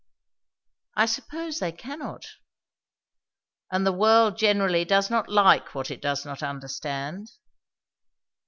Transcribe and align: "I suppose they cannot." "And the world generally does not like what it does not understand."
"I 0.95 1.05
suppose 1.05 1.59
they 1.59 1.71
cannot." 1.71 2.25
"And 3.71 3.85
the 3.85 3.91
world 3.91 4.35
generally 4.35 4.83
does 4.83 5.11
not 5.11 5.29
like 5.29 5.75
what 5.75 5.91
it 5.91 6.01
does 6.01 6.25
not 6.25 6.41
understand." 6.41 7.29